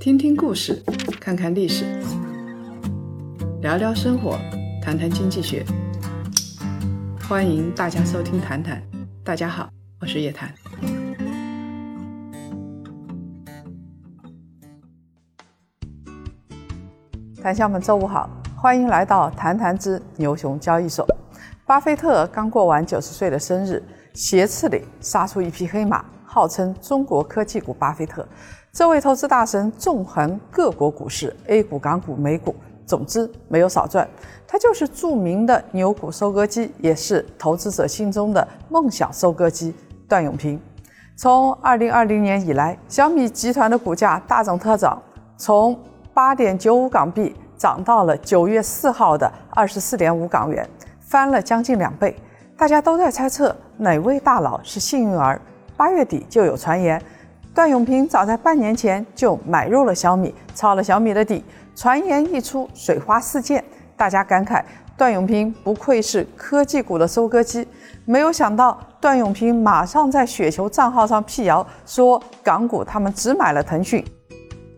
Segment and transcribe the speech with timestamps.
[0.00, 0.80] 听听故事，
[1.20, 1.84] 看看历史，
[3.60, 4.38] 聊聊生活，
[4.80, 5.66] 谈谈经济学。
[7.28, 8.78] 欢迎大家收听《谈谈》，
[9.24, 9.68] 大家好，
[10.00, 10.54] 我是叶檀。
[17.42, 21.04] 谈笑们，周五好，欢迎来到《谈谈之牛熊交易所》。
[21.66, 23.82] 巴菲特刚过完九十岁的生日，
[24.14, 28.26] 斜刺里杀出一匹黑马，号称中国科技股巴菲特。
[28.78, 32.54] 这位投资大神纵横各国股市，A 股、港股、美股，
[32.86, 34.08] 总之没有少赚。
[34.46, 39.74] 他就是著名的牛股收割机，也是投资者心中的梦想收割机——
[40.08, 40.60] 段永平。
[41.16, 45.02] 从二零二零年以来，小米集团的股价大涨特涨，
[45.36, 45.76] 从
[46.14, 50.64] 八点九五港币涨到了九月四号的二十四点五港元，
[51.00, 52.14] 翻了将近两倍。
[52.56, 55.40] 大家都在猜测哪位大佬是幸运儿。
[55.76, 57.02] 八月底就有传言。
[57.54, 61.44] 段永平早在半年前就买入了小米，抄了小米的底。
[61.74, 63.62] 传言一出，水花四溅，
[63.96, 64.62] 大家感慨
[64.96, 67.66] 段永平不愧是科技股的收割机。
[68.04, 74.04] 没有想到，段永平马上在雪球账号上辟谣，说港股他们只买了腾讯。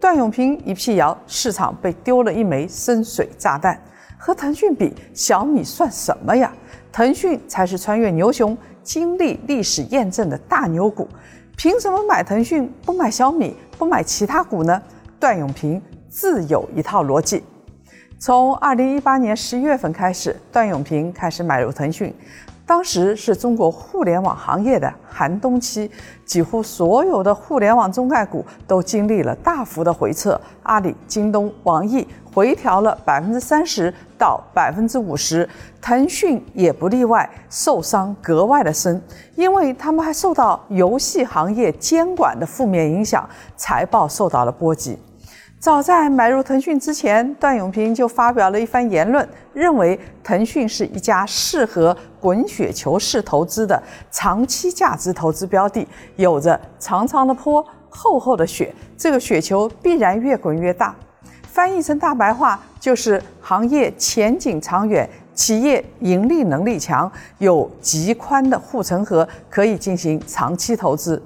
[0.00, 3.80] 段永平一辟谣，市场被丢了一枚深水炸弹。
[4.16, 6.52] 和腾讯比，小米算什么呀？
[6.90, 11.08] 腾讯才是穿越牛熊、经历历史验证的大牛股。
[11.58, 14.80] 凭什么买腾讯不买小米不买其他股呢？
[15.18, 17.42] 段永平自有一套逻辑。
[18.16, 22.14] 从二零一八年十一月份开始，段永平开始买入腾讯。
[22.68, 25.90] 当时是中国互联网行业的寒冬期，
[26.26, 30.38] 几乎所有的互联网中概股都经历了大幅的回撤。
[30.64, 35.48] 阿里、京东、网易回调了百分之三十到百分之五十，
[35.80, 39.00] 腾讯也不例外，受伤格外的深，
[39.34, 44.98] 因为他们还受到游戏行业监管的负面影响，财报受到了波及。
[45.60, 60.94] 早在买入腾讯之前，段永平就发表了一番言论，认为腾讯是一家适合滚雪球式投资的长期价值投资标的，有着长长的坡、厚厚的雪，这个雪球必然越滚越大。
[61.42, 71.20] 翻译成大白话就是行业前景长远，企业盈利能力强，有极宽的护城河，可以进行长期投资。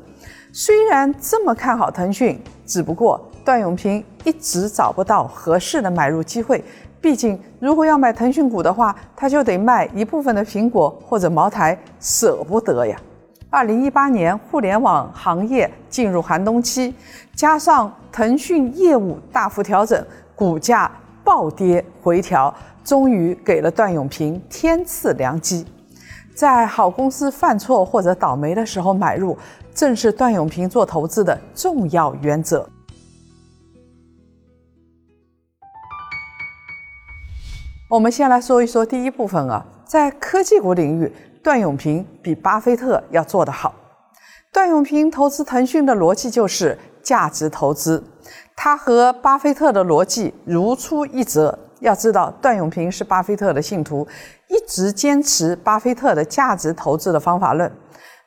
[0.55, 3.29] 虽然这么看好腾讯，只不过。
[3.45, 6.63] 段永平一直找不到合适的买入机会，
[7.01, 12.97] 毕竟如果要买腾讯股的话，他就得卖一部分的苹果或者茅台，舍不得呀。
[13.51, 16.95] 二零一八年互联网行业进入寒冬期，
[17.37, 20.03] 加上腾讯业务大幅调整，
[20.35, 20.91] 股价
[21.23, 25.67] 暴跌回调，终于给了段永平天赐良机。
[26.35, 29.37] 在好公司犯错或者倒霉的时候买入，
[29.75, 32.67] 正是段永平做投资的重要原则。
[37.93, 43.75] 我们先来说一说第一部分啊，在科技股领域，段永平比巴菲特要做得好。
[44.51, 48.03] 段永平投资腾讯的逻辑就是价值投资，
[48.57, 51.59] 他和巴菲特的逻辑如出一辙。
[51.81, 54.09] 要知道，段永平是巴菲特的信徒，
[54.49, 57.71] 一直坚持巴菲特的价值投资的方法论。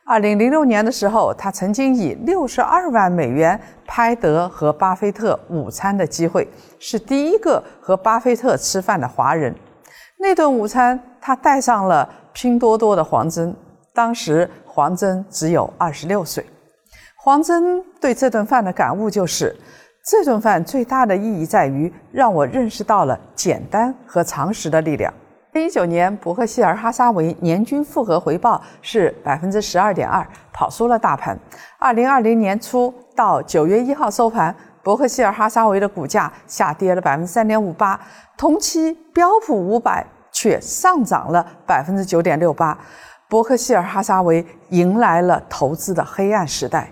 [0.07, 9.53] 二零零六年的时候，他曾经以六十二万美元拍得和巴菲特午餐的机会，是第一个和巴菲特吃饭的华人。
[10.19, 13.51] 那顿午餐，他带上了拼多多的黄峥，
[13.95, 16.45] 当时黄峥只有二十六岁。
[17.17, 19.55] 黄峥对这顿饭的感悟就是：
[20.05, 25.11] 这顿饭最大的意义在于让我认识到了简单和常识的力量。
[25.55, 31.39] 零一九年，伯克希尔哈撒韦年均复合回报是百分之十二点二，跑输了大盘。
[31.79, 37.97] 二零二零年初到九月一号收盘，伯克希尔哈撒韦的股价下跌了百分之三点五八，
[38.35, 42.77] 同期标普五百却上涨了百分之九点六八。
[43.29, 46.91] 伯克希尔哈撒韦迎来了投资的黑暗时代，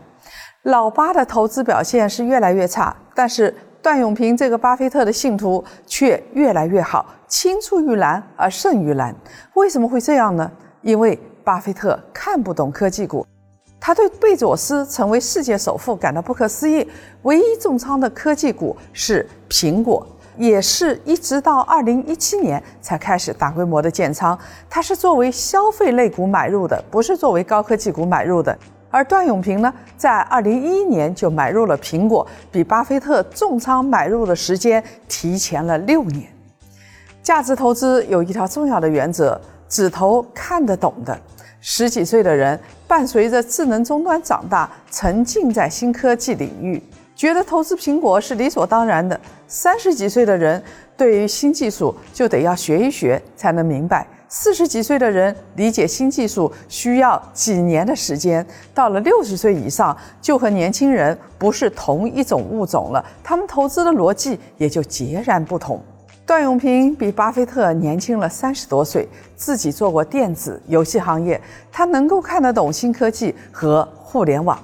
[0.61, 3.53] 老巴的投资表现是越来越差，但是。
[3.83, 9.13] 段永平这个巴菲特的信徒却越来越好，青出于蓝而胜于蓝。
[9.55, 10.49] 为什么会这样呢？
[10.81, 13.27] 因为巴菲特看不懂科技股，
[13.81, 16.89] 他对贝佐斯成为世界首富感到不可思议。
[17.23, 20.07] 唯一重仓的科技股是苹果，
[20.37, 24.39] 也是一直到二零一七年才开始大规模的建仓。
[24.69, 28.57] 他是作为消费类股买入的，不是作为高科技股买入的。
[28.93, 36.31] 而段永平呢，在二零一一年就买入了苹果，比巴菲特重仓买入的时间提前了六年。
[37.23, 41.19] 价值投资有一条重要的原则：只投看得懂的。
[41.59, 46.79] 十几岁的人伴随着智能终端长大，沉浸在新科技领域，
[47.15, 49.19] 觉得投资苹果是理所当然的。
[49.47, 50.61] 三十几岁的人
[50.95, 58.43] 对于新技术就得要学一学才能明白，四十几岁的人理解新技术需要几年的时间，
[58.73, 65.79] 到了六十岁以上就和年轻人不是同一种物种了，他们投资的逻辑也就截然不同。
[66.25, 71.39] 段永平比巴菲特年轻了三十多岁，自己做过电子游戏行业，
[71.71, 74.57] 他能够看得懂新科技和互联网。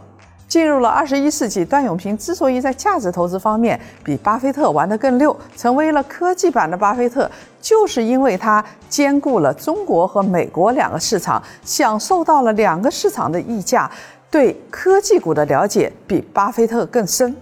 [0.50, 7.30] 进入了二十一世纪，段永平之所以在价值投资方面比巴菲特玩得更溜，成为了科技版的巴菲特，
[7.62, 13.90] 就是因为他兼顾了中国和美国两个市场，享受到了两个市场的溢价，
[14.31, 17.34] 对科技股的了解比巴菲特更深。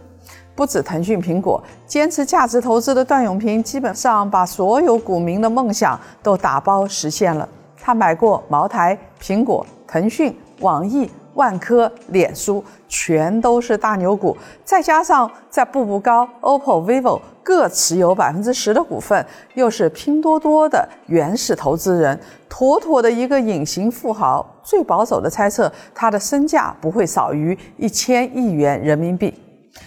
[0.53, 7.47] 不止腾讯、苹果，坚持价值投资的段永平，基本上把所有股民的梦想都打包实现了。
[7.79, 14.35] 他买过茅台、苹果、腾讯、网易、万科、脸书，全都是大牛股。
[14.65, 19.23] 再加上在步步高、OPPO、vivo 各持有百分之十的股份，
[19.53, 22.19] 又是拼多多的原始投资人，
[22.49, 24.45] 妥妥的一个隐形富豪。
[24.63, 29.33] 最保守的猜测，他的身价不会少于一千亿元人民币。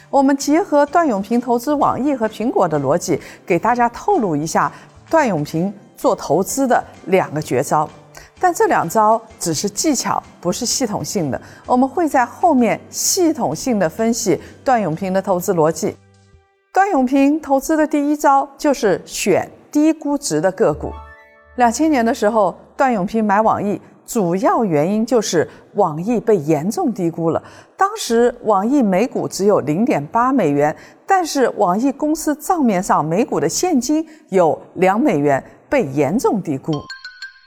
[0.09, 4.71] 我们结合段永平投资网易和苹果的逻辑，给大家透露一下
[5.11, 7.89] 段永平做投资的两个绝招。
[8.41, 11.41] 但这两招只是技巧，不是系统性的。
[11.67, 15.95] 我们会在后面系统性的分析段永平的投资逻辑。
[16.73, 20.91] 段永平投资的第一招就是选低估值的个股。
[21.57, 23.81] 两千年的时候，段永平买网易。
[24.07, 27.41] 主要原因就是网易被严重低估了。
[27.77, 30.75] 当时网易每股只有零点八美元，
[31.07, 36.73] 但是网易公司账面上每股的现金有两美元，被严重低估。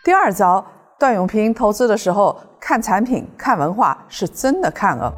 [0.05, 0.65] 第二招，
[1.03, 5.13] 段永平投资的时候看产品、看文化，是真的看了。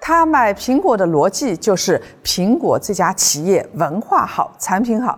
[0.00, 5.16] 他买苹果的逻辑就是苹果这家企业文化好，产品好。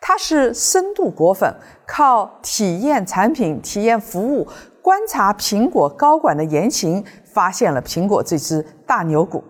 [0.00, 1.52] 他是深度果粉，
[1.84, 4.46] 靠体验产品、体验服务。
[4.80, 7.04] 观察苹果高管的言行，
[7.34, 9.42] 发现了苹果这只大牛股。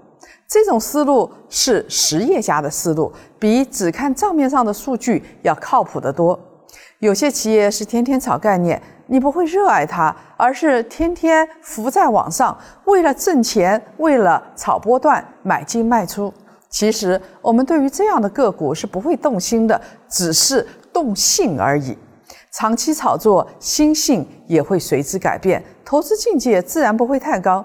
[0.46, 6.40] 这种思路是实业家的思路，比只看账面上的数据要靠谱得多。
[7.00, 16.34] 有些企业是天天炒概念，你不会热爱它，而是天天浮在网上，为了挣钱，为了炒波段买进卖出。
[16.68, 21.96] 其实我们对于这样的个股是不会动心的，只是动性而已。
[22.50, 27.64] 长期炒作，心性也会随之改变，投资境界自然不会太高。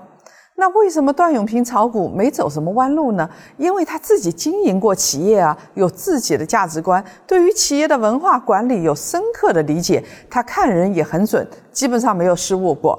[0.56, 3.28] 那为什么段永平炒股没走什么弯路呢？
[3.58, 12.98] 因为他自己经营过企业啊，有自己的价值观，对于企业的文化管理有深刻的理解，他看人也很准，基本上没有失误过。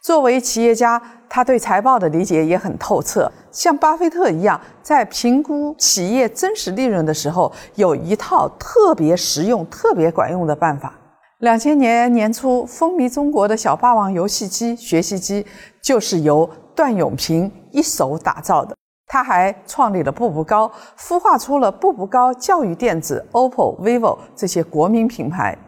[0.00, 10.94] 作为企业家，他对财报的理解也很透彻，像巴菲特一样，在评估企业真实利润的时候，有一套特别实用、特别管用的办法。
[11.40, 15.44] 两千年年初风靡中国的小霸王游戏机、学习机，
[15.82, 16.48] 就是由
[16.78, 18.72] 段永平一手打造的。
[19.08, 25.58] 他还创立了步步高，孵化出了步步高教育电子、OPPO、vivo 这些国民品牌。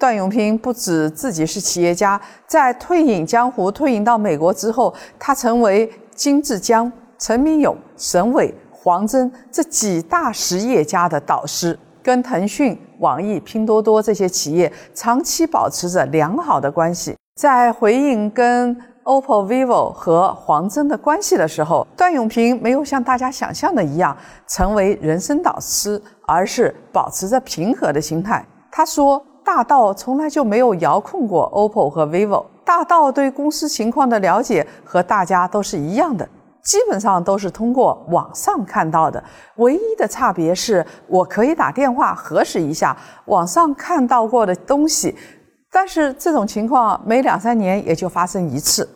[0.00, 6.90] 段永平不止自己是企业家，在退隐江湖、退隐到美国之后，他成为金志江、
[7.20, 11.78] 陈明勇、沈伟、黄峥这几大实业家的导师。
[12.02, 17.14] 跟腾讯、网易、拼多多这些企业长期保持着良好的关系。
[17.36, 18.76] 在回应跟
[19.08, 24.14] OPPO、vivo 和黄峥的关系的时候，段永平没有像大家想象的一样
[24.46, 28.46] 成为人生导师，而是保持着平和的心态。
[28.70, 36.28] 他说：“大道从来就没有遥控过 OPPO 和 vivo，大道对公司情况的了解和大家都是一样的。”
[36.62, 39.24] 基本上都是通过网上看到的，
[39.56, 45.16] 唯一的差别是我可以打电话核实一下网上看到过的东西，
[45.72, 48.86] 但是这种情况每两三年也就发生一次。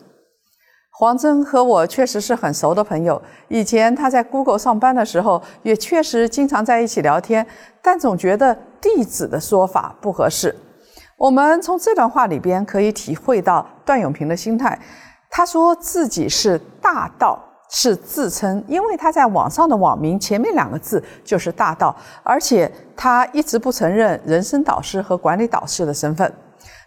[0.95, 7.45] 黄峥和我确实是很熟的朋友，以前他在 Google 上班的时候也确实经常在一起聊天，
[7.81, 10.55] 但总觉得地址的说法不合适。
[11.17, 14.79] 我们从这段话里边可以体会到段永平的心态，
[15.31, 17.39] 他说自己是大道。
[17.75, 26.31] 是自称，因为他在网上的网名前面两个字就是大道，而且他一直不承认人生导师和管理导师的身份。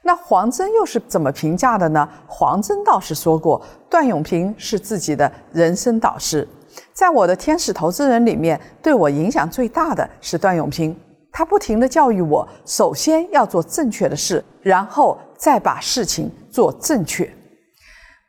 [0.07, 2.09] 那黄峥又是怎么评价的呢？
[2.29, 3.61] 黄峥倒是说过，
[3.91, 6.47] 段永平是自己的人生导师。
[6.93, 10.97] 在我的天使投资人里面，对我影响最大的是段永平，
[11.33, 17.29] 他不停地教育我，首先要做正确的事，然后再把事情做正确。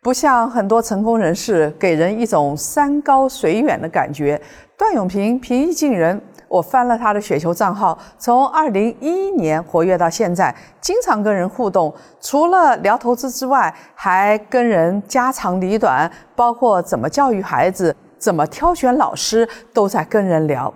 [0.02, 4.42] 不像很多成功人士给人一种山高水远的感觉。
[4.76, 11.94] 段永平平易近人，我翻了他的雪球账号，从二零一一年活跃到现在，经常跟人互动。
[12.20, 20.74] 除了聊投资之外，还跟人家长里短，包括怎么教育孩子、怎么挑选老师，都在跟人聊。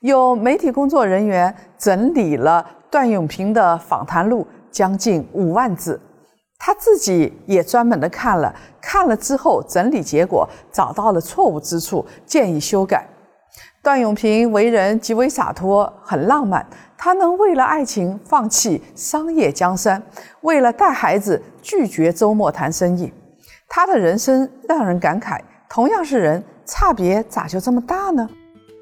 [0.00, 6.00] 有媒体工作人员整理了段永平的访谈录，将近五万字。
[6.60, 13.06] 他自己也专门的看了，看了之后整理结果，找到了错误之处，建议修改。
[13.82, 16.66] 段永平为人极为洒脱，很浪漫。
[16.96, 20.02] 他能为了爱情放弃商业江山，
[20.40, 23.12] 为了带孩子拒绝周末谈生意。
[23.68, 28.28] 他的人生让人感慨：同样是人，差别咋就这么大呢？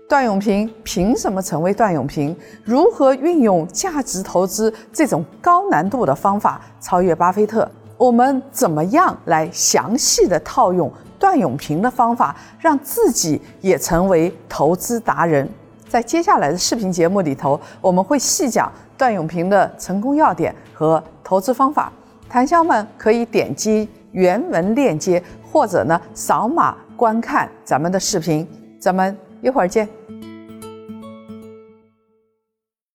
[0.09, 2.35] 段永平凭什么成为段永平？
[2.65, 7.69] 如何运用价值投资这种高难度的方法超越巴菲特？
[7.99, 10.91] 我们怎么样来详细的套用
[11.27, 15.49] 段永平的方法，让自己也成为投资达人？
[15.89, 21.93] 在接下来的视频节目里头，我们会细讲段永平的成功要点和投资方法。
[22.29, 28.47] 檀香们可以点击原文链接，或者呢扫码观看咱们的视频。
[28.81, 29.17] 咱们。
[29.43, 29.87] 一会儿见。